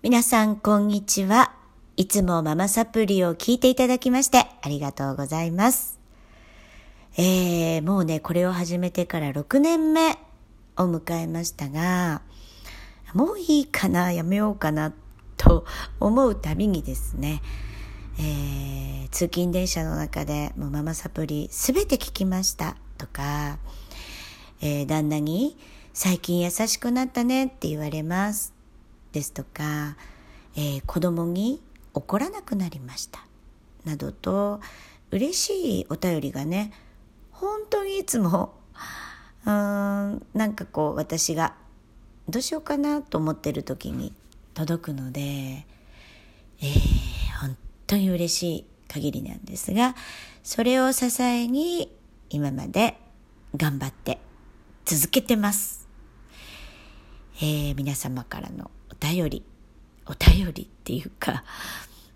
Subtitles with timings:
[0.00, 1.52] 皆さん、こんにちは。
[1.96, 5.98] いつもママサプリを聞いていただきましてありがとうございます。
[7.16, 10.12] えー、もうね、これを始めてから6年目
[10.76, 12.22] を迎えましたが、
[13.12, 14.94] もういいかな、やめようかな、
[15.36, 15.66] と
[15.98, 17.42] 思うたびにですね、
[18.20, 23.58] えー、通勤電車の中でもうママサプリすべて聞きましたとか、
[24.60, 25.58] えー、旦那に
[25.92, 28.57] 最近優しくなったねって言われます
[29.12, 29.96] ですとか、
[30.56, 31.62] えー、子供に
[31.94, 33.24] 怒らなくなりました
[33.84, 34.60] などと
[35.10, 36.72] 嬉しいお便りがね
[37.30, 38.54] 本当にいつも
[39.44, 41.54] うーんなんかこう私が
[42.28, 44.12] どうしようかなと思ってる時に
[44.54, 49.94] 届くので、えー、本当に嬉しい限りなんですが
[50.42, 51.94] それを支えに
[52.30, 52.98] 今まで
[53.56, 54.18] 頑張って
[54.84, 55.86] 続けてます。
[57.40, 59.42] えー、皆様からの便り、
[60.06, 61.44] お便りっていうか、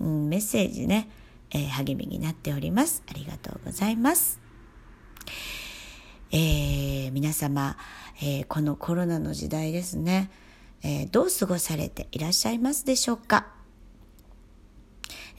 [0.00, 1.08] うん、メッセージね、
[1.50, 3.02] えー、励みになっております。
[3.08, 4.40] ありがとうございます。
[6.32, 7.76] えー、皆様、
[8.20, 10.30] えー、このコロナの時代ですね、
[10.82, 13.46] えー、どう過ごされていらっしゃいますでしょうか、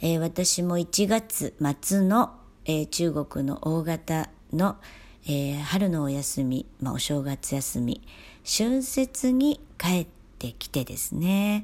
[0.01, 4.77] え私も1月末の、え中国の大型の、
[5.25, 8.01] えー、春のお休み、まあ、お正月休み、
[8.45, 11.63] 春節に帰ってきてですね、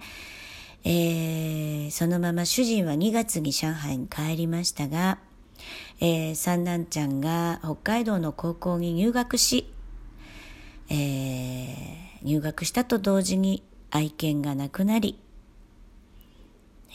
[0.84, 5.20] えー、そのまま主人は2月に上海に帰りましたが、
[6.00, 9.72] えー、三男ちゃんが北海道の高校に入学し、
[10.90, 15.20] えー、入学したと同時に愛犬が亡くなり、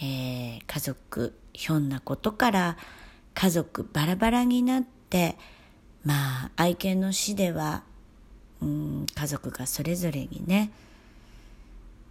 [0.02, 2.76] えー、家族ひょんなことから
[3.34, 5.36] 家族バラバラになって
[6.04, 7.84] まあ愛犬の死では
[8.60, 10.70] うん家族がそれぞれにね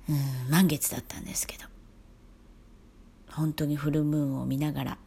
[0.09, 1.65] うん満月だったんですけど
[3.31, 4.97] 本当にフルムーンを見ながら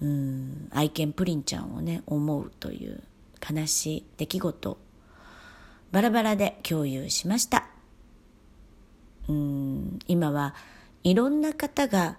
[0.00, 3.02] うん愛犬プリンちゃんをね思うという
[3.48, 4.78] 悲しい出来事
[5.90, 7.66] バラバラで共有しました
[9.28, 10.54] うん今は
[11.04, 12.18] いろんな方が、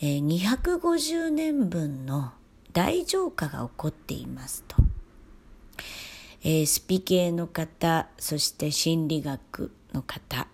[0.00, 2.32] えー、250年分の
[2.72, 4.76] 大浄化が起こっていますと。
[6.42, 10.48] えー、スピ系の方、そして心理学の方、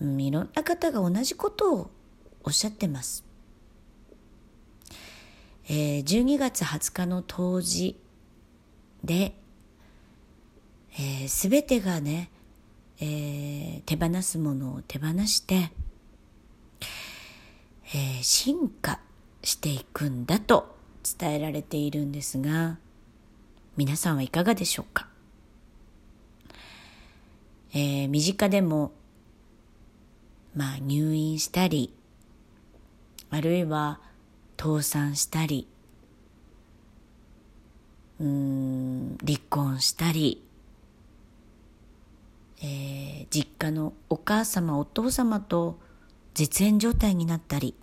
[0.00, 1.90] うん、いろんな方が同じことを
[2.42, 3.24] おっしゃってます。
[5.66, 7.96] えー、12月20日の冬至
[9.02, 9.34] で、
[10.98, 12.30] えー、全てがね、
[13.00, 15.72] えー、手放すものを手放して、
[17.94, 19.00] えー、進化
[19.42, 20.76] していくんだと
[21.18, 22.78] 伝えられているんですが
[23.76, 25.08] 皆さんはいかがでしょうか、
[27.74, 28.92] えー、身近でも
[30.54, 31.92] まあ入院したり
[33.30, 34.00] あるいは
[34.56, 35.66] 倒産したり
[38.20, 40.40] うん離婚したり、
[42.62, 45.80] えー、実家のお母様お父様と
[46.34, 47.74] 絶縁状態になったり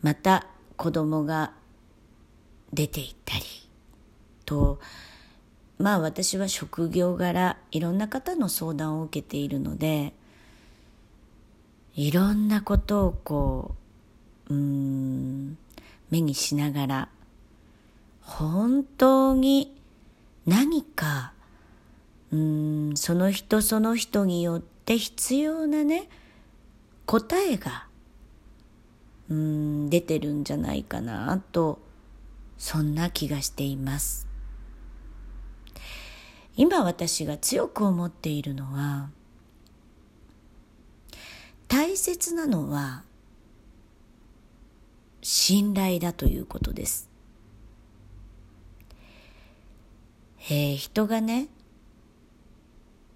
[0.00, 0.46] また
[0.78, 1.52] 子供が
[2.72, 3.44] 出て行ったり
[4.46, 4.80] と
[5.80, 10.12] まあ私は職業柄いろんな方の相談を受けているので
[11.96, 13.74] いろんなことをこ
[14.50, 15.56] ううん
[16.10, 17.08] 目にしながら
[18.20, 19.74] 本当に
[20.46, 21.32] 何か
[22.30, 26.10] うんその人その人によって必要なね
[27.06, 27.86] 答えが
[29.30, 31.78] うん出てるんじゃないかなと
[32.58, 34.29] そんな気がしています。
[36.60, 39.08] 今私が強く思っているのは
[41.68, 43.02] 大切なのは
[45.22, 47.08] 信頼だということです、
[50.50, 51.48] えー、人がね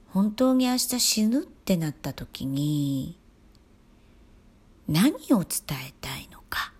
[0.08, 3.18] 本当に明日死ぬってなった時に
[4.88, 5.46] 何を伝
[5.86, 6.72] えたいのか、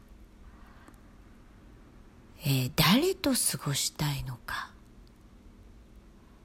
[2.47, 4.73] えー、誰と過ごしたいのか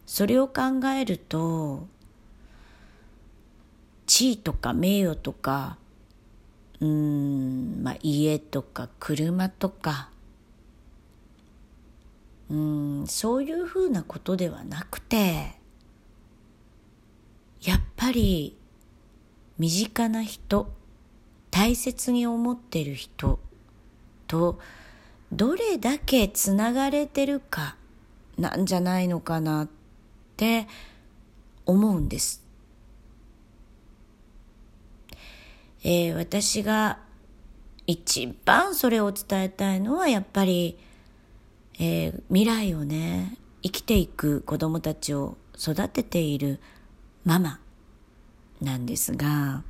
[0.10, 1.88] それを考えると
[4.08, 5.78] 地位とか名誉とか
[6.80, 10.10] うん、まあ、家とか車とか
[12.50, 15.52] うんそういうふうなことではなくて
[17.62, 18.58] やっぱり
[19.60, 20.72] 身近な人
[21.52, 23.38] 大切に思ってる人
[24.26, 24.58] と
[25.32, 27.76] どれだけつながれてるか
[28.40, 29.79] なんじゃないのかなって
[30.40, 30.68] て
[31.66, 32.42] 思うんです。
[35.84, 37.00] えー、私が
[37.86, 40.78] 一番それを伝えたいのはやっぱり、
[41.80, 46.60] えー、未来をね生きていく子供たちを育てている
[47.26, 47.60] ママ
[48.62, 49.64] なんですが、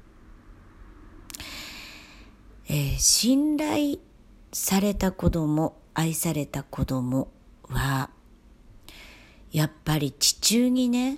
[2.68, 3.98] えー、信頼
[4.52, 7.30] された子供愛された子供
[7.68, 8.10] は
[9.52, 11.18] やっぱり地中にね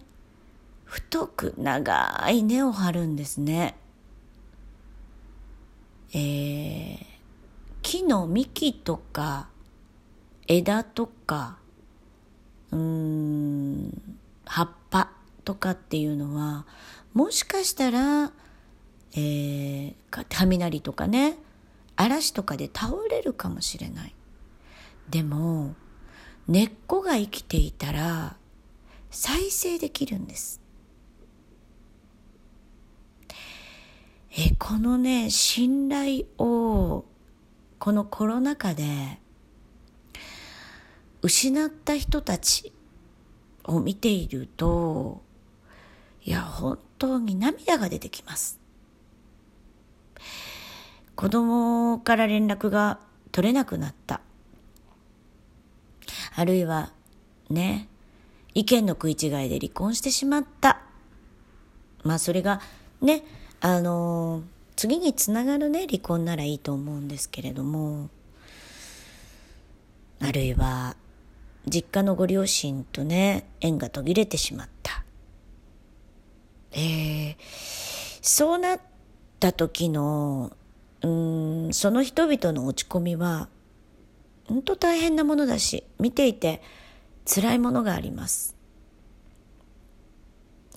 [0.85, 3.77] 太く長い根を張るんですね。
[6.13, 6.97] えー、
[7.81, 9.47] 木の幹とか
[10.47, 11.57] 枝とか
[12.71, 15.11] うん葉っぱ
[15.45, 16.65] とかっていうのは
[17.13, 18.31] もしかしたら、
[19.13, 19.93] えー、
[20.29, 21.37] 雷とかね
[21.95, 24.13] 嵐とかで倒れるかもしれない
[25.09, 25.75] でも
[26.47, 28.35] 根っこが生きていたら
[29.09, 30.61] 再生できるんです。
[34.37, 37.05] えこのね信頼を
[37.79, 39.19] このコロナ禍で
[41.21, 42.71] 失った人たち
[43.65, 45.21] を見ていると
[46.23, 48.59] いや本当に涙が出てきます。
[51.15, 52.99] 子供から連絡が
[53.31, 54.21] 取れなくなった。
[56.41, 56.89] あるいは
[57.51, 57.87] ね
[58.55, 60.81] 意見の食い違いで離婚してしまった。
[62.03, 62.61] まあそれが
[62.99, 63.23] ね
[63.59, 64.41] あの
[64.75, 68.09] 次につながるね離婚ならいいと思うんですけれども
[70.19, 70.95] あるいは
[71.67, 75.03] 実家のご両親とね縁が途切れてしまった。
[76.71, 77.35] えー、
[78.23, 78.79] そうなっ
[79.39, 80.53] た時の
[81.03, 83.47] うんその人々の落ち込みは
[84.47, 86.61] 本当大変なものだし見ていて
[87.25, 88.55] 辛いものがあります、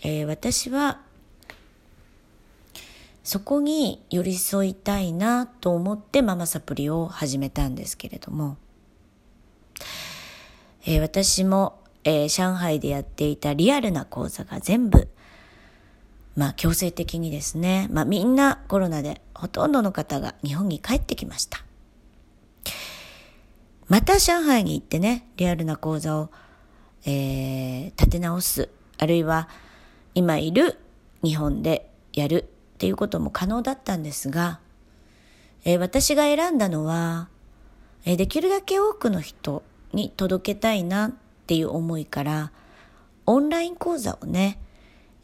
[0.02, 1.00] えー、私は
[3.24, 8.58] そこに寄り添いたいなと思ってママサプリを始めたんですけれども、
[10.84, 15.08] えー、私も、えー、上海でやっていたリアルな講座が全部、
[16.36, 21.63] まあ強制的にですね、まあみんなコロナでほとんどの方が日本に帰ってきました。
[23.88, 26.30] また上海に行ってね、リアルな講座を、
[27.04, 29.48] えー、立て直す、あるいは
[30.14, 30.78] 今いる
[31.22, 32.44] 日本でやる
[32.74, 34.60] っていうことも可能だったんですが、
[35.64, 37.28] えー、私が選んだのは、
[38.04, 41.12] えー、できるだけ多くの人に届けたいなっ
[41.46, 42.52] ていう思いから、
[43.26, 44.58] オンライン講座をね、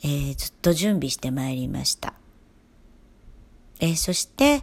[0.02, 2.14] えー、ずっと準備してまいりました。
[3.80, 4.62] えー、そして、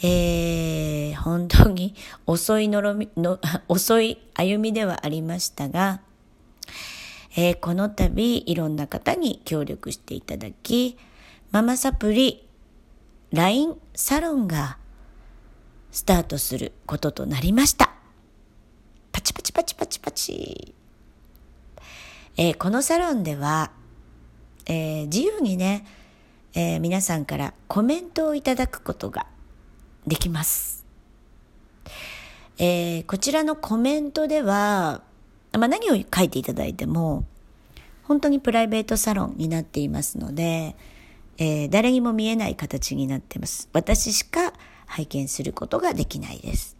[0.00, 1.94] えー、本当に
[2.26, 6.02] 遅いのろみの、 遅い歩みではありましたが、
[7.36, 10.96] えー、この度いろんな方に協力していただき、
[11.50, 12.46] ママサプリ
[13.32, 14.78] LINE サロンが
[15.90, 17.92] スタートすることとなりました。
[19.10, 20.74] パチパチパチパチパチ。
[22.36, 23.72] えー、このサロンでは、
[24.66, 25.84] えー、自由にね、
[26.54, 29.26] えー、皆さんからコメントをいただくことが
[30.08, 30.84] できます。
[32.58, 35.02] えこちらのコメントでは、
[35.52, 37.24] まあ、何を書いていただいても、
[38.02, 40.74] 本当にプライベートサロンになっていますので、
[41.36, 43.68] えー、誰にも見えない形になってます。
[43.72, 44.52] 私しか
[44.86, 46.76] 拝見することができないです。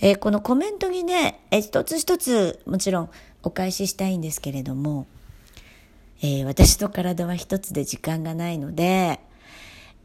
[0.00, 3.10] えー、このコメントにね、えー、一つ一つもちろん
[3.42, 5.06] お返ししたいんですけれども、
[6.22, 9.18] え、私の体は一つで時間がないので、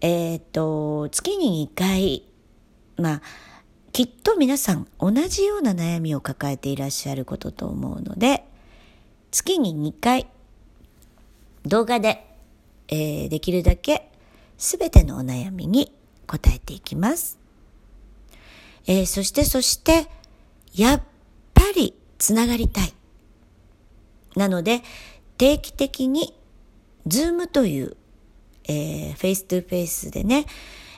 [0.02, 2.24] えっと、月に2回、
[2.98, 3.22] まあ、
[3.92, 8.46] きっと皆さん同じような悩みを抱えていらっしゃることと思うので、
[9.32, 10.28] 月に2回
[11.66, 12.28] 動画で
[12.90, 14.10] えー、できるだけ
[14.58, 15.94] すべてのお悩みに
[16.26, 17.38] 答えていきます。
[18.88, 20.08] えー、そしてそして、
[20.74, 21.04] やっ
[21.54, 22.94] ぱりつながりたい。
[24.36, 24.82] なので、
[25.38, 26.34] 定期的に、
[27.06, 27.98] Zoom という、
[28.68, 30.46] えー、 face to face でね、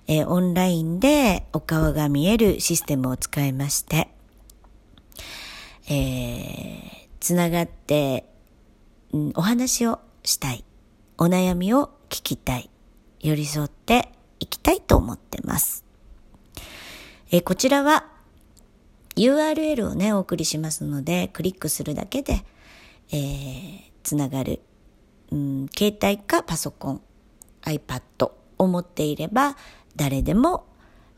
[0.07, 4.09] えー、オンラインでお顔が見えるシステムを使いまして、
[5.87, 8.25] えー、つながって、
[9.13, 10.63] うん、お話をしたい。
[11.17, 12.69] お悩みを聞きたい、
[13.19, 14.09] 寄り添って
[14.39, 15.83] いきたいと思ってます。
[17.31, 18.05] えこちらは
[19.15, 22.45] URL をね、お送りしますので、クリックするだけで、
[23.11, 24.61] えー、つながる、
[25.31, 27.01] うん、携帯かパソコン、
[27.69, 29.55] iPad を持っていれば、
[29.95, 30.65] 誰でも、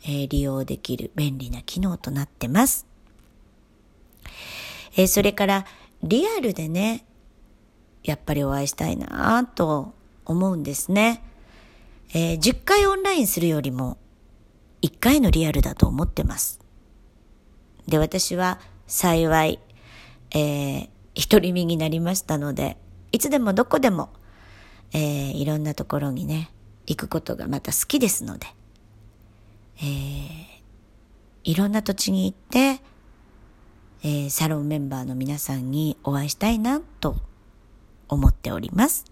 [0.04, 2.88] え、利用できる便利な機能となってます。
[4.96, 5.66] え、それから、
[6.04, 7.06] リアルでね、
[8.04, 9.94] やっぱりお会いしたいなと
[10.26, 11.24] 思うんですね。
[12.14, 13.98] え、10回オンラインするよりも
[14.82, 16.60] 1回のリアルだと思ってます。
[17.88, 19.60] で、私は幸い、
[20.32, 22.78] えー、一人身になりましたので、
[23.12, 24.10] いつでもどこでも、
[24.94, 26.52] えー、いろんなところにね、
[26.88, 28.48] 行くことがまた好きですので、
[29.78, 30.44] えー、
[31.44, 32.82] いろんな土地に行って、
[34.04, 37.16] えー、サロンメンバーの皆さんにお会いしたいなと
[38.08, 39.06] 思っております。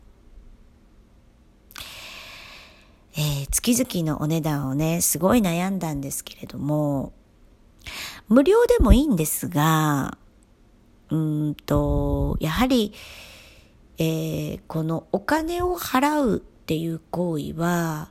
[3.15, 7.13] えー、月々のお値段をね、すごい悩んだんですけれども、
[8.27, 10.17] 無料でもいいんですが、
[11.09, 12.93] うんと、やはり、
[13.99, 18.09] えー、このお金を払うっていう行為は、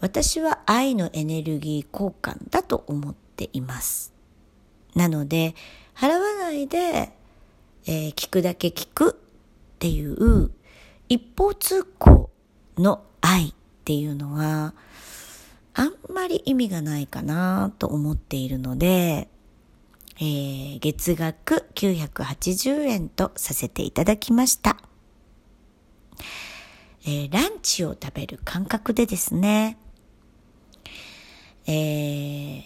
[0.00, 4.14] 私は愛のエネルギー交換だと思っています。
[4.94, 5.54] なので、
[5.94, 7.12] 払わないで、
[7.86, 10.50] えー、聞くだけ聞くっていう
[11.10, 12.30] 一方通行
[12.78, 14.74] の愛っていうのは、
[15.74, 19.28] あんまり意味がないかなと思っているので、
[20.16, 24.89] えー、月額980円とさせていただきました。
[27.04, 29.78] えー、ランチを食べる感覚でですね、
[31.66, 32.62] えー、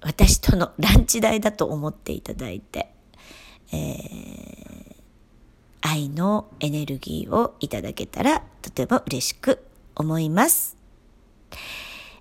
[0.00, 2.92] 私とのランチ代だと思っていただいて、
[3.72, 4.96] えー、
[5.82, 9.64] 愛のエネルギーをいただけたらとても嬉しく
[9.94, 10.76] 思います。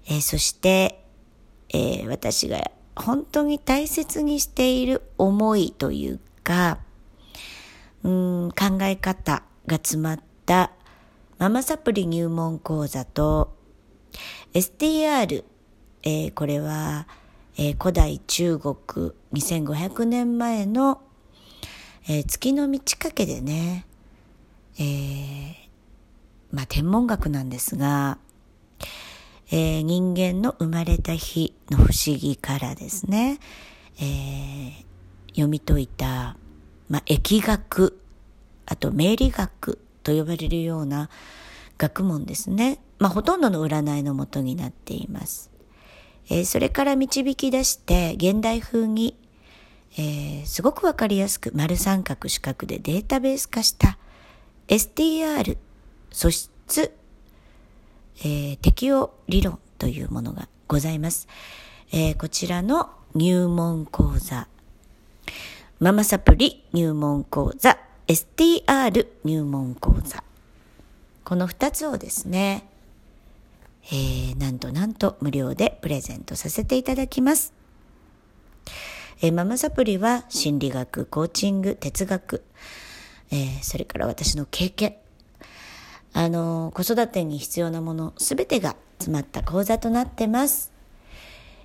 [0.07, 1.03] えー、そして、
[1.69, 6.79] えー、私が本当に大切にしている思いというか、
[8.03, 10.71] うん考え方が詰まった
[11.37, 13.53] ママサプリ入門講座と
[14.53, 15.43] STR、
[16.03, 17.05] えー、これは、
[17.57, 18.75] えー、古代中国
[19.33, 21.01] 2500年前の、
[22.07, 23.85] えー、月の満ち欠けでね、
[24.79, 25.53] えー、
[26.51, 28.17] まあ天文学なんですが、
[29.51, 33.39] えー、人間の生まれた日の不思議からですね、
[33.99, 34.71] えー、
[35.31, 36.37] 読み解いた、
[36.89, 37.99] まあ、疫学、
[38.65, 41.09] あと命理学と呼ばれるような
[41.77, 42.79] 学問ですね。
[42.97, 45.51] まあ、ほとんどの占いのもとになっています。
[46.29, 49.17] えー、それから導き出して現代風に、
[49.97, 53.97] えー、すごくわかりやすく丸三角四角でデータベース化した
[54.69, 55.57] STR
[56.11, 56.93] 素質
[58.19, 61.27] えー、適用理論というものがございます。
[61.91, 64.47] え、こちらの入門講座、
[65.79, 70.23] ママサプリ入門講座、STR 入門講座。
[71.25, 72.65] この2つをですね、
[73.91, 77.53] えー、なんとなんと無料でプレゼントさせていただきます。
[79.21, 82.45] えー、ママサプリは心理学、コーチング、哲学、
[83.29, 84.95] えー、それから私の経験、
[86.13, 90.71] あの、子育てに必要なものすべてが詰まった講座となってます。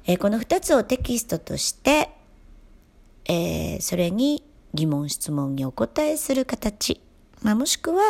[0.07, 2.11] えー、この2つをテキストとして、
[3.27, 4.43] えー、それに
[4.75, 7.01] 疑問質問にお答えする形、
[7.43, 8.03] まあ、もしくは、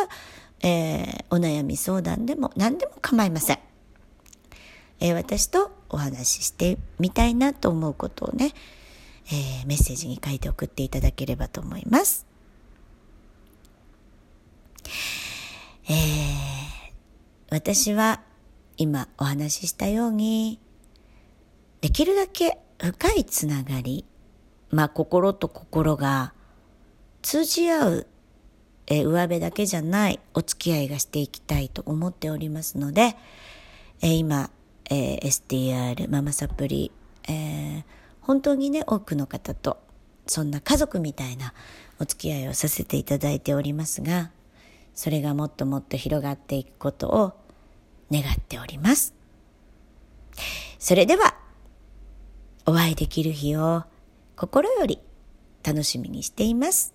[0.61, 3.59] えー、お悩み相談でも何でも構いません。
[4.99, 8.53] え私とお話ししてみたいなと思うことをね、
[9.31, 12.25] えメッセージに書いて送っていただければと思います。
[15.89, 15.93] えー、
[17.49, 18.21] 私は
[18.77, 20.59] 今お話ししたように、
[21.81, 24.05] できるだけ深いつながり、
[24.69, 26.33] まあ心と心が
[27.23, 28.07] 通じ合う、
[28.85, 33.15] えー、上辺だけじゃないお付き合いがしていきたいと思っておりますので、
[34.01, 34.51] えー、今、
[34.91, 36.91] えー、STR ママサプリ、
[37.27, 37.83] えー、
[38.21, 39.77] 本当にね多くの方と
[40.27, 41.53] そんな家族みたいな
[41.99, 44.29] お付き合いをさせていただいておりますが
[44.93, 47.33] それがもっともっと広がっていくことを
[48.11, 49.15] 願っております。
[50.77, 51.35] それでは、
[52.65, 53.83] お会いできる日を
[54.35, 54.99] 心より
[55.63, 56.93] 楽しみにしています。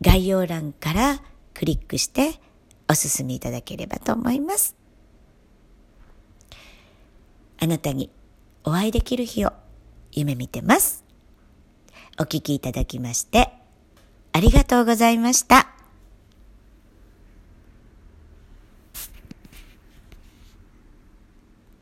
[0.00, 1.20] 概要欄から
[1.54, 2.40] クリックして
[2.88, 4.76] お進みいただければと思います。
[7.60, 8.10] あなたに
[8.64, 9.52] お会いできる日を
[10.12, 11.04] 夢見てます。
[12.20, 13.52] お聞きいただきまして
[14.32, 15.77] ありがとうございました。